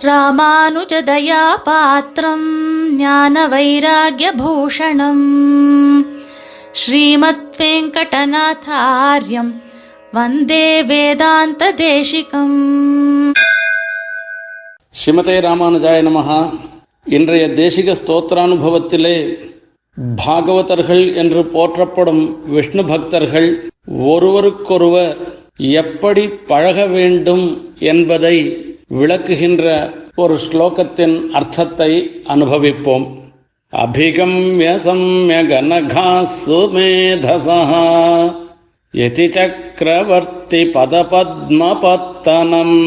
ராமானுஜதயா 0.00 1.40
பாத்திரம் 1.64 2.44
ஞான 2.98 3.44
வைராகியபூஷணம் 3.48 5.24
ஸ்ரீமத் 6.72 7.56
வெங்கடநாதாரியம் 7.60 9.50
வந்தே 10.12 10.66
வேதாந்த 10.90 11.70
தேசிகம் 11.80 12.54
ஸ்ரீமதே 14.94 15.36
ராமானுஜாய 15.40 16.04
நமஹா 16.06 16.38
இன்றைய 17.10 17.44
தேசிக 17.56 17.96
ஸ்தோத்திரானுபவத்திலே 17.98 19.16
பாகவதர்கள் 20.20 21.04
என்று 21.16 21.42
போற்றப்படும் 21.52 22.22
விஷ்ணு 22.48 22.84
பக்தர்கள் 22.84 23.50
ஒருவருக்கொருவர் 24.06 25.12
எப்படி 25.76 26.24
பழக 26.48 26.78
வேண்டும் 26.88 27.46
என்பதை 27.86 28.36
விளக்குகின்ற 28.90 29.92
ஒரு 30.16 30.34
ஸ்லோகத்தின் 30.34 31.30
அர்த்தத்தை 31.30 32.10
அனுபவிப்போம். 32.26 33.06
அபிகம்ய 33.72 34.78
சம்யகனகா 34.84 36.26
சுமேதசா 36.46 37.60
யதி 38.94 39.28
சக்கரவர்த்தி 39.28 40.64
பதபத்மபத்தனம் 40.64 42.78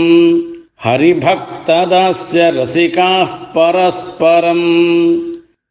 ஹரிபக்ததாஸ்ய 0.83 2.33
ரசிகாः 2.33 3.53
பரஸ்பரம் 3.53 4.69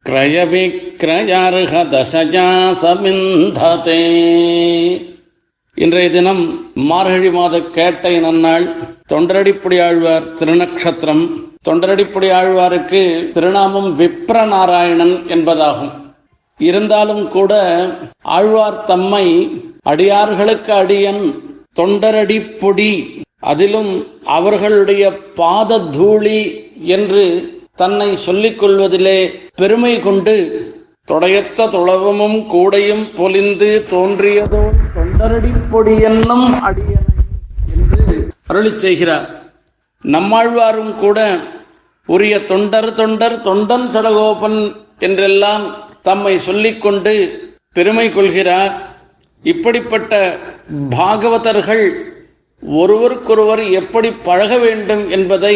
கிரயவிக்ரயார்ஹதசஜா 0.06 2.74
சமிந்ததே. 2.82 5.09
இன்றைய 5.84 6.08
தினம் 6.14 6.40
மார்கழி 6.88 7.28
மாத 7.36 7.58
கேட்டை 7.74 8.12
நன்னாள். 8.24 8.64
தொண்டரடிப்புடி 9.10 9.76
ஆழ்வார் 9.84 10.26
திருநக்ஷத்திரம். 10.38 11.22
தொண்டரடிப்புடி 11.66 12.28
ஆழ்வாருக்கு 12.38 13.00
திருநாமம் 13.34 13.88
விப்ரநாராயணன் 14.00 15.14
என்பதாகும். 15.34 15.92
இருந்தாலும் 16.60 17.24
கூட 17.28 17.52
ஆழ்வார் 18.36 18.78
தம்மை 18.90 19.24
அடியார்களுக்கு 19.92 20.72
அடியன் 20.80 21.24
தொண்டரடிப்புடி 21.80 22.92
அதிலும் 23.52 23.92
அவர்களுடைய 24.38 25.04
பாத 25.40 25.80
தூளி 25.96 26.42
என்று 26.96 27.24
தன்னை 27.76 28.10
சொல்லிக் 28.26 28.60
கொள்வதிலே 28.60 29.18
பெருமை 29.54 29.94
கொண்டு 30.00 30.36
தொடையத்த 31.08 31.70
துளவமும் 31.74 32.38
கூடையும் 32.52 33.04
பொலிந்து 33.18 33.70
தோன்றியதோ 33.92 34.64
தொண்டரடி 35.20 35.50
பொடி 35.70 35.94
அடியனை 36.66 37.14
என்று 37.72 38.14
அருளி 38.46 38.70
செய்கிறார். 38.76 39.26
நம்மாழ்வாரும் 40.04 40.92
கூட 40.98 41.18
உரிய 42.08 42.34
தொண்டர் 42.50 42.88
தொண்டர் 43.00 43.34
தொண்டன் 43.46 43.84
சடகோபன் 43.94 44.56
என்றெல்லாம் 44.98 45.64
தம்மை 46.02 46.32
சொல்லிக்கொண்டு 46.38 47.12
பெருமை 47.72 48.06
கொள்கிறார். 48.12 48.72
இப்படிப்பட்ட 49.44 50.38
பாகவதர்கள் 50.90 51.84
ஒருவருக்கொருவர் 52.62 53.62
எப்படி 53.80 54.10
பழக 54.28 54.58
வேண்டும் 54.58 55.04
என்பதை 55.10 55.54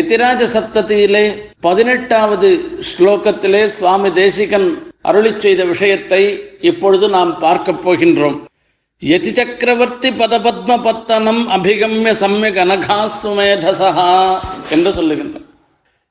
எதிராஜ 0.00 0.42
சப்தத்திலே 0.56 1.24
பதினெட்டாவது 1.60 2.50
ஸ்லோகத்திலே 2.90 3.62
சுவாமி 3.78 4.12
தேசிகன் 4.12 4.68
அருளி 5.02 5.34
செய்த 5.38 5.64
விஷயத்தை 5.64 6.22
இப்பொழுது 6.60 7.08
நாம் 7.08 7.38
பார்க்கப் 7.38 7.82
போகின்றோம். 7.88 8.38
யதி 9.02 9.30
சக்கரவர்த்தி 9.30 10.10
பதபத்ம 10.18 10.76
பத்தனம் 10.82 11.40
அபிகம்ய 11.54 12.12
சம்யக் 12.20 12.60
அனகா 12.62 12.96
சுமேதசா 13.14 13.90
என்று 14.70 14.90
சொல்லுகின்றார் 14.96 15.44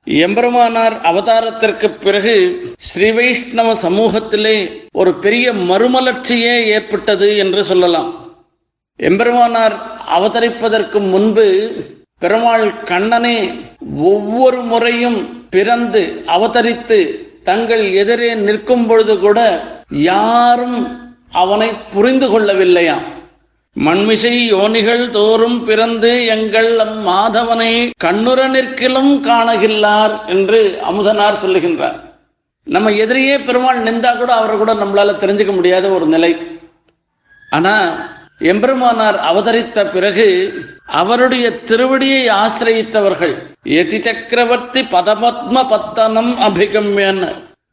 எம்பெருமானார் 0.08 0.96
அவதாரத்திற்கு 1.10 1.88
பிறகு 2.04 2.36
ஸ்ரீ 2.88 3.08
வைஷ்ணவ 3.12 3.70
சமூகத்திலே 3.82 4.58
ஒரு 4.94 5.12
பெரிய 5.24 5.54
மறுமலர்ச்சியே 5.70 6.56
ஏற்பட்டது 6.76 7.30
என்று 7.38 7.62
சொல்லலாம் 7.70 8.12
எம்பெருமானார் 9.00 9.76
அவதரிப்பதற்கு 10.16 11.02
முன்பு 11.14 11.48
பெருமாள் 12.22 12.68
கண்ணனே 12.84 13.38
ஒவ்வொரு 14.12 14.60
முறையும் 14.66 15.20
பிறந்து 15.50 16.04
அவதரித்து 16.36 17.00
தங்கள் 17.44 17.84
எதிரே 18.02 18.30
நிற்கும் 18.42 18.86
பொழுது 18.86 19.16
கூட 19.18 19.40
யாரும் 20.06 20.78
அவனை 21.42 21.70
புரிந்து 21.94 22.28
கொள்ளவில்லையாம். 22.32 23.06
மண்மிசை 23.76 24.34
யோனிகள் 24.54 25.04
தோறும் 25.16 25.58
பிறந்து 25.68 26.12
எங்கள் 26.36 26.70
அம் 26.80 27.00
மாதவனை 27.08 27.72
கண்ணுற 28.04 28.40
நிற்கிலும் 28.56 29.14
காணகில்லார் 29.28 30.14
என்று 30.34 30.60
அமுதனார் 30.90 31.42
சொல்லுகின்றார். 31.44 31.98
நம்ம 32.68 32.92
எதிரியே 33.04 33.36
பெருமாள் 33.46 33.82
நின்றா 33.88 34.12
கூட 34.18 34.32
அவரை 34.34 34.56
கூட 34.58 34.74
நம்மளால 34.74 35.16
தெரிஞ்சுக்க 35.24 35.54
முடியாத 35.56 35.88
ஒரு 35.98 36.06
நிலை. 36.14 36.32
ஆனா 37.50 37.74
எம்பெருமானார் 38.52 39.18
அவதரித்த 39.32 39.84
பிறகு 39.92 40.28
அவருடைய 41.02 41.46
திருவடியை 41.70 42.24
ஆசிரயித்தவர்கள் 42.44 43.36
எதி 43.80 44.00
சக்கரவர்த்தி 44.08 44.82
பதபத்ம 44.96 45.64
பத்தனம் 45.70 46.32
அபிகம்யன். 46.48 47.24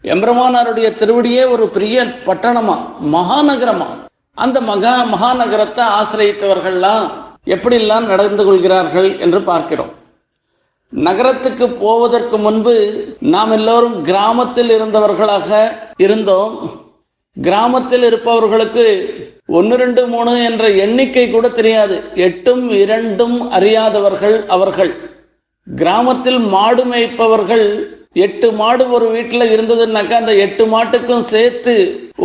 எம்பெருமானாருடைய 0.02 0.88
திருவடியே 1.00 1.50
ஒரு 1.50 1.68
பெரிய 1.68 2.02
பட்டணமா 2.02 2.76
மகாநகரமா. 3.12 3.86
அந்த 4.34 4.60
மகா 4.60 4.94
மகாநகரத்தை 5.04 5.84
ஆசிரியத்தவர்கள்லாம் 5.98 7.10
எப்படிலாம் 7.46 8.06
நடந்து 8.06 8.44
கொள்கிறார்கள் 8.44 9.18
என்று 9.18 9.42
பார்க்கிறோம். 9.42 9.92
நகரத்துக்கு 10.88 11.68
போவதற்கு 11.68 12.38
முன்பு 12.38 13.04
நாம் 13.20 13.50
எல்லோரும் 13.50 14.02
கிராமத்தில் 14.02 14.68
இருந்தவர்களாக 14.68 15.72
இருந்தோம். 15.96 16.70
கிராமத்தில் 17.42 18.02
இருப்பவர்களுக்கு 18.02 18.86
ஒன்று 19.46 19.76
ரெண்டு 19.76 20.06
மூணு 20.06 20.44
என்ற 20.44 20.68
எண்ணிக்கை 20.70 21.30
கூட 21.30 21.48
தெரியாது. 21.48 22.02
எட்டும் 22.14 22.70
இரண்டும் 22.70 23.50
அறியாதவர்கள் 23.50 24.46
அவர்கள். 24.46 25.10
கிராமத்தில் 25.74 26.38
மாடு 26.38 26.84
மேய்ப்பவர்கள் 26.84 27.66
எட்டு 28.16 28.48
மாடு 28.58 28.84
ஒரு 28.96 29.06
வீட்டுல 29.14 29.42
இருந்ததுன்னாக்கா 29.52 30.16
அந்த 30.22 30.32
எட்டு 30.44 30.64
மாட்டுக்கும் 30.72 31.24
சேர்த்து 31.32 31.74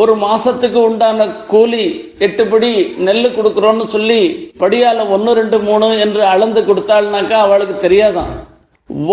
ஒரு 0.02 0.14
மாசத்துக்கு 0.24 0.80
உண்டான 0.88 1.28
கூலி 1.52 1.84
எட்டு 2.26 2.44
படி 2.52 2.72
நெல் 3.08 3.36
கொடுக்குறோன்னு 3.38 3.86
சொல்லி 3.94 4.22
படியால 4.64 5.06
ஒன்று 5.16 5.34
ரெண்டு 5.40 5.60
மூணு 5.68 5.88
என்று 6.06 6.24
அளந்து 6.34 6.62
கொடுத்தாள்னாக்கா 6.62 7.38
அவளுக்கு 7.46 7.76
தெரியாதான். 7.86 8.32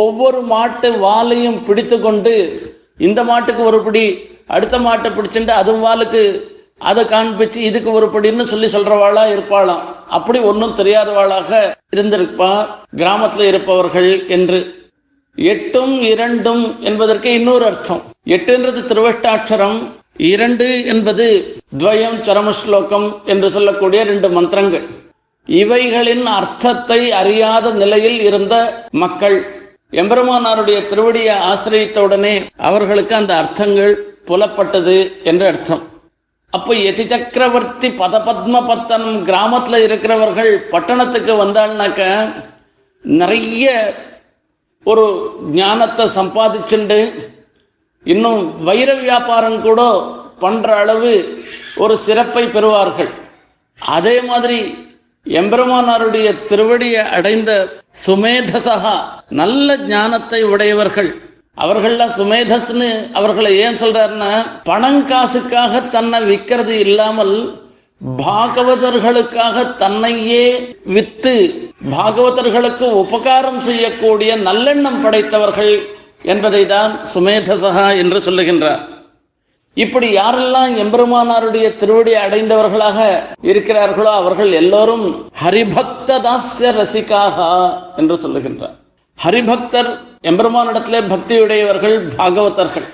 ஒவ்வொரு 0.04 0.40
மாட்டு 0.52 0.90
வாலையும் 1.06 1.60
பிடித்து 1.68 1.98
கொண்டு 2.00 2.34
இந்த 3.06 3.20
மாட்டுக்கு 3.30 3.62
ஒரு 3.70 3.80
படி 3.86 4.04
அடுத்த 4.56 4.78
மாட்டை 4.86 5.10
பிடிச்சிட்டு 5.16 5.54
அது 5.60 5.72
வாளுக்கு 5.86 6.22
அதை 6.90 7.02
காண்பிச்சு 7.12 7.58
இதுக்கு 7.68 7.90
ஒரு 7.98 8.06
படின்னு 8.14 8.44
சொல்லி 8.52 8.68
சொல்றவாளா 8.72 9.24
இருப்பாளாம். 9.34 9.84
அப்படி 10.16 10.38
ஒன்றும் 10.50 10.78
தெரியாதவாளாக 10.80 11.50
இருந்திருப்பா 11.94 12.52
கிராமத்துல 13.00 13.46
இருப்பவர்கள் 13.50 14.10
என்று. 14.36 14.58
எட்டும் 15.38 15.94
இரண்டும் 16.12 16.64
என்பதற்கு 16.80 17.28
இன்னொரு 17.32 17.64
அர்த்தம். 17.64 18.02
எட்டுன்றது 18.34 18.80
திருவஷ்டாட்சரம் 18.90 19.78
இரண்டு 20.30 20.66
என்பது 20.84 21.26
துவயம் 21.78 22.18
சரமஸ்லோகம் 22.26 23.06
என்று 23.24 23.48
சொல்லக்கூடிய 23.50 24.02
ரெண்டு 24.04 24.28
மந்திரங்கள். 24.30 24.86
இவைகளின் 25.48 26.26
அர்த்தத்தை 26.38 27.00
அறியாத 27.20 27.72
நிலையில் 27.82 28.20
இருந்த 28.20 28.54
மக்கள் 29.04 29.36
எம்பெருமானாருடைய 30.02 30.78
திருவடியை 30.90 31.34
ஆசிரியத்தவுடனே 31.50 32.34
அவர்களுக்கு 32.68 33.14
அந்த 33.14 33.32
அர்த்தங்கள் 33.34 33.92
புலப்பட்டது 34.28 34.96
என்று 35.30 35.46
அர்த்தம். 35.46 35.82
அப்போ 36.52 36.72
எதி 36.88 37.04
சக்கரவர்த்தி 37.12 37.88
பதபத்ம 38.00 38.64
பத்தனம் 38.66 39.18
கிராமத்துல 39.28 39.80
இருக்கிறவர்கள் 39.86 40.52
பட்டணத்துக்கு 40.72 41.32
வந்தாள்னாக்க 41.44 42.02
நிறைய 43.04 43.72
ஒரு 44.90 45.04
ஞானத்தை 45.60 46.04
சம்பாதிச்சுண்டு 46.18 46.98
இன்னும் 48.12 48.42
வைர 48.64 48.90
வியாபாரம் 49.04 49.60
கூட 49.66 49.80
பண்ற 50.42 50.68
அளவு 50.82 51.12
ஒரு 51.82 51.94
சிறப்பை 52.06 52.44
பெறுவார்கள். 52.46 53.12
அதே 53.80 54.16
மாதிரி 54.30 54.58
எம்பெருமானாருடைய 55.26 56.28
திருவடியை 56.48 57.02
அடைந்த 57.16 57.50
சுமேதசகா 58.06 58.96
நல்ல 59.40 59.76
ஞானத்தை 59.92 60.40
உடையவர்கள். 60.54 61.10
அவர்கள்லாம் 61.56 62.14
சுமேதஸ்னு 62.18 62.88
அவர்களை 63.18 63.52
ஏன் 63.64 63.80
சொல்றாருன்னா 63.82 64.30
பணம் 64.70 65.02
காசுக்காக 65.10 65.82
தன்னை 65.94 66.18
விற்கிறது 66.30 66.74
இல்லாமல் 66.86 67.34
பாகவதர்களுக்காக 68.00 69.76
தன்னையே 69.76 70.44
வித்து 70.94 71.34
பாகவதர்களுக்கு 71.90 72.86
உபகாரம் 73.02 73.60
செய்யக்கூடிய 73.60 74.30
நல்லெண்ணம் 74.36 75.02
படைத்தவர்கள் 75.04 75.74
என்பதை 76.32 76.66
தான் 76.66 76.92
சுமேதசகா 77.14 77.86
என்று 78.02 78.18
சொல்லுகின்றார். 78.18 78.82
இப்படி 79.76 80.08
யாரெல்லாம் 80.16 80.72
எம்பெருமானாருடைய 80.82 81.66
திருவடி 81.76 82.12
அடைந்தவர்களாக 82.14 82.98
இருக்கிறார்களோ 83.42 84.10
அவர்கள் 84.20 84.52
எல்லோரும் 84.52 85.06
ஹரிபக்த 85.42 86.18
தாஸ்ய 86.26 86.72
ரசிகாக 86.80 87.38
என்று 87.96 88.16
சொல்லுகின்றார். 88.24 88.76
ஹரிபக்தர் 89.18 89.90
எம்பெருமானிடத்திலே 90.30 91.00
பக்தியுடையவர்கள் 91.12 91.96
பாகவதர்கள். 92.18 92.86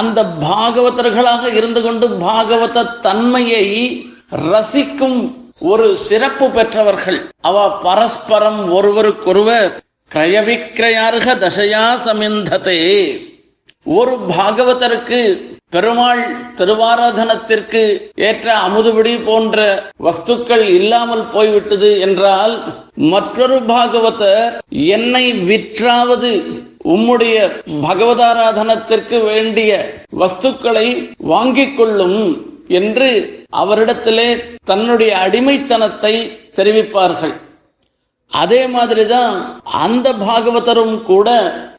அந்த 0.00 0.20
பாகவதர்களாக 0.48 1.54
இருந்து 1.54 1.80
கொண்டு 1.82 2.06
பாகவத 2.26 2.86
தன்மையை 3.06 3.64
ரசிக்கும் 4.42 5.18
ஒரு 5.58 5.96
சிறப்பு 5.96 6.50
பெற்றவர்கள். 6.50 7.30
அவ 7.40 7.70
பரஸ்பரம் 7.78 8.72
ஒருவருக்கொருவர் 8.72 9.82
கிரயவிக்கிரயார்க 10.10 11.26
தசையா 11.38 11.84
சமிந்ததே. 12.04 12.80
ஒரு 13.86 14.14
பாகவதருக்கு 14.28 15.20
பெருமாள் 15.70 16.22
திருவாராதனத்திற்கு 16.56 17.82
ஏற்ற 18.14 18.46
அமுதுபிடி 18.54 19.24
போன்ற 19.24 19.90
வஸ்துக்கள் 20.02 20.64
இல்லாமல் 20.68 21.24
போய்விட்டது 21.28 22.00
என்றால் 22.00 22.54
மற்றொரு 22.94 23.56
பாகவதர் 23.66 24.54
என்னை 24.70 25.32
விற்றாவது 25.32 26.32
உம்முடைய 26.84 27.36
பகவதாராதனத்திற்கு 27.82 29.24
வேண்டிய 29.24 29.70
வஸ்துக்களை 30.18 30.88
வாங்கிக் 31.16 31.76
கொள்ளும் 31.76 32.20
என்று 32.68 33.08
அவரிடத்திலே 33.56 34.28
தன்னுடைய 34.64 35.16
அடிமைத்தனத்தை 35.16 36.14
தெரிவிப்பார்கள். 36.54 37.34
அதே 38.28 38.66
மாதிரிதான் 38.66 39.62
அந்த 39.64 40.12
பாகவதரும் 40.12 41.02
கூட 41.02 41.28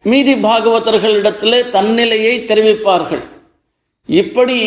மீதி 0.03 0.33
பாகவதர்களிடத்திலே 0.33 1.59
தன்னிலையை 1.69 2.35
தெரிவிப்பார்கள். 2.51 3.23
இப்படி 4.05 4.57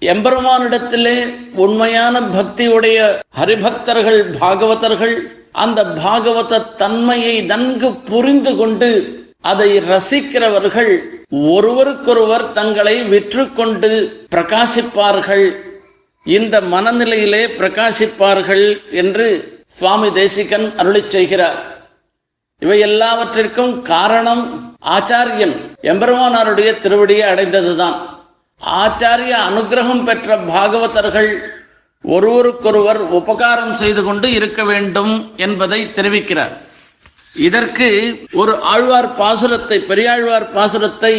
எம்பெருமானிடத்திலே 0.00 1.16
உண்மையான 1.54 2.20
பக்தியுடைய 2.20 2.98
ஹரிபக்தர்கள் 3.38 4.20
பாகவதர்கள் 4.40 5.16
அந்த 5.52 5.84
பாகவத 5.84 6.74
தன்மையை 6.76 7.40
நன்கு 7.40 7.94
புரிந்து 7.94 8.56
கொண்டு 8.56 8.90
அதை 9.40 9.78
ரசிக்கிறவர்கள் 9.78 11.17
ஒருவருக்கொருவர் 11.30 12.52
தங்களை 12.52 13.02
விற்று 13.02 13.52
கொண்டு 13.52 13.90
பிரகாசிப்பார்கள். 14.30 15.56
இந்த 16.24 16.60
மனநிலையிலே 16.60 17.42
பிரகாசிப்பார்கள் 17.58 18.90
என்று 18.90 19.56
சுவாமி 19.66 20.12
தேசிகன் 20.12 20.76
அருளி 20.76 21.02
செய்கிறார். 21.08 21.88
இவை 22.58 22.78
எல்லாவற்றிற்கும் 22.80 23.82
காரணம் 23.82 24.76
ஆச்சாரியன். 24.84 25.56
எம்பெருமானாருடைய 25.82 26.70
திருவடியை 26.84 27.26
அடைந்ததுதான். 27.32 27.96
ஆச்சாரிய 28.66 29.34
அனுகிரகம் 29.50 30.04
பெற்ற 30.04 30.36
பாகவதர்கள் 30.36 31.38
ஒருவருக்கொருவர் 32.02 32.98
உபகாரம் 32.98 33.74
செய்து 33.74 34.02
கொண்டு 34.02 34.30
இருக்க 34.30 34.64
வேண்டும் 34.64 35.32
என்பதை 35.36 35.90
தெரிவிக்கிறார். 35.94 36.66
இதற்கு 37.46 37.88
ஒரு 38.32 38.52
ஆழ்வார் 38.72 39.08
பாசுரத்தை 39.18 39.78
பெரியாழ்வார் 39.90 40.46
பாசுரத்தை 40.54 41.12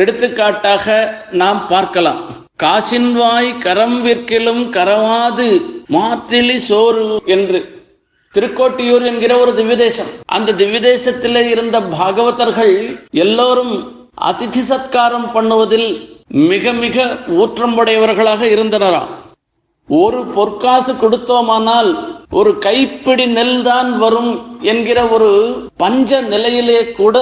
எடுத்துக்காட்டாக 0.00 0.86
நாம் 1.40 1.60
பார்க்கலாம். 1.68 2.20
காசின்வாய் 2.62 3.50
கரம் 3.58 3.98
விற்கிலும் 4.04 4.62
கரவாது 4.76 5.48
மாற்றிலி 5.94 6.56
சோறு 6.68 7.06
என்று. 7.36 7.60
திருக்கோட்டியூர் 8.34 9.04
என்கிற 9.10 9.32
ஒரு 9.38 9.52
திவ்யதேசம். 9.52 10.10
அந்த 10.36 10.54
திவ்யதேசத்தில் 10.60 11.40
இருந்த 11.52 11.76
பாகவதர்கள் 11.80 12.76
எல்லோரும் 13.24 13.74
அதிதி 14.30 14.62
சத்காரம் 14.70 15.28
பண்ணுவதில் 15.32 15.88
மிக 16.50 16.72
மிக 16.82 17.04
ஊற்றம்புடையவர்களாக 17.40 18.42
இருந்தனராம் 18.54 19.12
ஒரு 19.88 20.20
பொற்காசு 20.36 20.92
கொடுத்தோமானால் 21.02 21.90
ஒரு 22.30 22.58
கைப்பிடி 22.58 23.26
நெல் 23.26 23.62
தான் 23.62 23.98
வரும் 23.98 24.32
என்கிற 24.62 25.08
ஒரு 25.08 25.30
பஞ்ச 25.76 26.20
நிலையிலே 26.20 26.92
கூட 26.92 27.16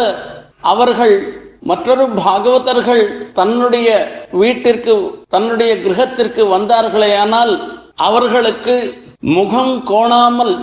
அவர்கள் 0.61 1.45
மற்றொரு 1.61 2.05
பாகவதர்கள் 2.09 3.33
தன்னுடைய 3.33 3.89
வீட்டிற்கு 4.31 4.95
தன்னுடைய 5.29 5.75
கிரகத்திற்கு 5.75 6.43
வந்தார்களேயானால் 6.55 7.53
அவர்களுக்கு 7.97 8.75
முகம் 9.21 9.83
கோணாமல் 9.87 10.55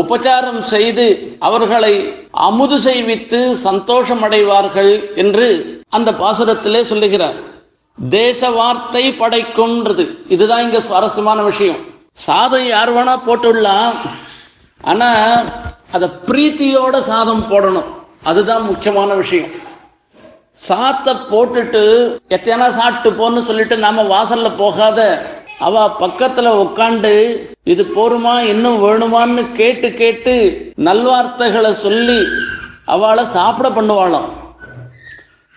உபச்சாரம் 0.00 0.60
செய்து 0.60 1.36
அவர்களை 1.38 1.94
அமுது 2.30 2.78
செய்வித்து 2.78 3.40
சந்தோஷமடைவார்கள் 3.64 5.14
என்று 5.14 5.48
அந்த 5.88 6.12
பாசுரத்திலே 6.12 6.82
சொல்லுகிறார். 6.82 7.34
தேச 8.10 8.50
வார்த்தை 8.50 9.04
படைக்கும்ன்றது. 9.12 10.06
இதுதான் 10.28 10.62
இங்க 10.62 10.80
சுவாரஸ்யமான 10.80 11.42
விஷயம். 11.42 11.80
சாதம் 12.14 12.66
யார் 12.66 12.94
வேணா 12.94 13.14
போட்டுடலாம். 13.26 13.94
ஆனா 14.80 15.10
அதை 15.92 16.08
பிரீத்தியோட 16.26 16.98
சாதம் 16.98 17.44
போடணும். 17.50 17.90
அதுதான் 18.22 18.62
முக்கியமான 18.62 19.14
விஷயம். 19.14 19.50
சாத்தை 20.68 21.12
போட்டுட்டு 21.30 21.82
எத்தனை 22.28 22.70
சாப்பிட்டு 22.70 23.10
போன்னு 23.18 23.40
சொல்லிட்டு 23.40 23.76
நாம 23.76 24.02
வாசல்ல 24.02 24.56
போகாத 24.56 25.00
அவ 25.58 25.86
பக்கத்துல 26.00 26.48
உட்காண்டு 26.64 27.12
இது 27.72 27.82
போருமா 27.96 28.38
இன்னும் 28.52 28.78
வேணுமான்னு 28.84 29.42
கேட்டு 29.52 29.94
கேட்டு 29.94 30.34
நல்வார்த்தைகளை 30.88 31.70
சொல்லி 31.70 32.20
அவளை 32.84 33.24
சாப்பிட 33.24 33.68
பண்ணுவாளாம். 33.68 34.30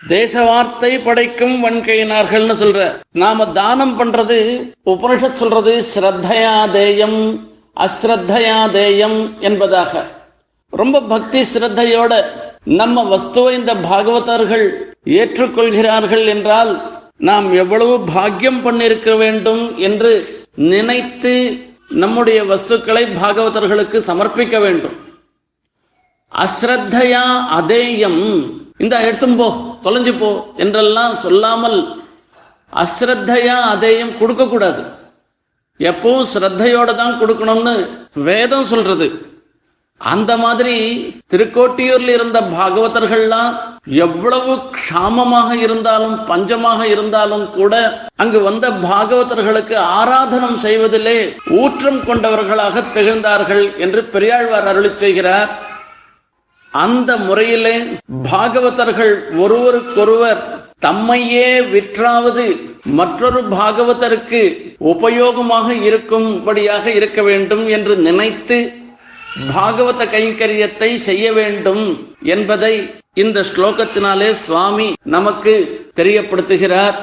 தேச 0.06 0.44
வார்த்தை 0.44 0.98
படைக்கும் 0.98 1.64
வன்கையினார்கள்னு 1.64 2.54
சொல்ற. 2.62 3.00
நாம 3.12 3.46
தானம் 3.46 3.98
பண்றது 3.98 4.72
உபனிஷத் 4.86 5.32
சொல்றது 5.32 5.84
ஸ்ரத்தையா 5.94 6.70
தேயம் 6.70 7.48
அஸ்ரத்தையா 7.76 8.70
தேயம் 8.70 9.40
என்பதாக. 9.40 10.06
ரொம்ப 10.70 11.02
பக்தி 11.02 11.40
ஸ்ரத்தையோட 11.40 12.24
நம்ம 12.64 13.16
வஸ்துவை 13.16 13.52
இந்த 13.52 13.74
பாகவதர்கள் 13.74 14.72
ஏற்றுக்கொள்கிறார்கள் 15.04 16.26
என்றால் 16.26 17.02
நாம் 17.16 17.54
எவ்வளவு 17.54 18.00
பாக்கியம் 18.14 18.66
பண்ணிருக்க 18.66 19.16
வேண்டும் 19.16 19.78
என்று 19.78 20.44
நினைத்து 20.54 21.64
நம்முடைய 21.88 22.44
வஸ்துக்களை 22.44 23.08
பாகவதர்களுக்கு 23.22 23.98
சமர்ப்பிக்க 24.06 24.60
வேண்டும். 24.60 24.96
அஸ்ரத்தையா 26.36 27.22
அதேயம். 27.56 28.50
இந்த 28.78 29.00
எடுத்தும் 29.00 29.36
போ. 29.36 29.75
தொலைஞ்சு 29.86 30.14
போ 30.18 30.30
என்றெல்லாம் 30.64 31.14
சொல்லாமல் 31.24 31.78
அஸ்ரத்தையா 32.72 33.56
அதையும் 33.72 34.16
கொடுக்க 34.18 34.44
கூடாது 34.46 34.82
எப்பவும் 35.80 36.28
ஸ்ரத்தையோட 36.32 36.90
தான் 36.94 37.18
கொடுக்கணும்னு 37.20 37.74
வேதம் 38.28 38.68
சொல்றது. 38.70 39.06
அந்த 40.00 40.32
மாதிரி 40.36 40.74
திருக்கோட்டியூர்ல 41.32 42.14
இருந்த 42.14 42.38
பாகவதர்கள்லாம் 42.54 43.52
எவ்வளவு 44.04 44.52
க்ஷாமமாக 44.76 45.48
இருந்தாலும் 45.56 46.16
பஞ்சமாக 46.30 46.80
இருந்தாலும் 46.94 47.46
கூட 47.52 47.74
அங்கு 48.22 48.40
வந்த 48.40 48.68
பாகவதர்களுக்கு 48.84 49.76
ஆராதனம் 49.98 50.58
செய்வதிலே 50.64 51.16
ஊற்றம் 51.60 52.00
கொண்டவர்களாக 52.04 52.84
திகழ்ந்தார்கள் 52.96 53.64
என்று 53.78 54.02
பெரியாழ்வார் 54.14 54.68
அருளி 54.72 54.90
செய்கிறார். 54.96 55.50
அந்த 56.82 57.10
முறையிலே 57.16 57.74
பாகவதர்கள் 58.30 59.14
ஒருவருக்கொருவர் 59.42 60.40
தம்மையே 60.86 61.48
விற்றாவது 61.72 62.44
மற்றொரு 62.98 63.40
பாகவதருக்கு 63.50 64.42
உபயோகமாக 64.92 65.68
இருக்கும்படியாக 65.88 66.86
இருக்க 66.98 67.20
வேண்டும் 67.22 67.64
என்று 67.68 67.94
நினைத்து 68.06 68.58
பாகவத 69.54 70.02
கைங்கரியத்தை 70.14 70.90
செய்ய 71.08 71.24
வேண்டும் 71.32 71.84
என்பதை 72.34 72.74
இந்த 73.22 73.40
ஸ்லோகத்தினாலே 73.40 74.30
சுவாமி 74.44 74.88
நமக்கு 75.14 75.54
தெரியப்படுத்துகிறார். 75.96 76.96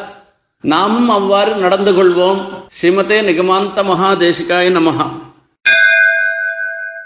நாமும் 0.63 1.09
அவ்வாறு 1.09 1.53
நடந்து 1.55 1.91
கொள்வோம். 1.91 2.41
ஸ்ரீமதே 2.75 3.17
நிகமாந்த 3.29 3.83
மகாதேசிகாய 3.83 4.67
நமகா 4.79 5.07